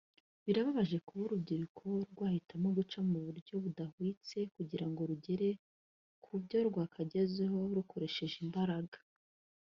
Birababaje 0.45 0.97
kuba 1.07 1.21
urubyiruko 1.25 1.85
rwahitamo 2.11 2.67
guca 2.77 2.99
mu 3.11 3.19
buryo 3.25 3.53
budahwitse 3.63 4.37
kugira 4.55 4.85
ngo 4.89 5.01
rugere 5.09 5.49
ku 6.23 6.31
byo 6.43 6.57
rwakagezeho 6.69 7.57
rukoresheje 7.77 8.37
imbaraga 8.45 8.97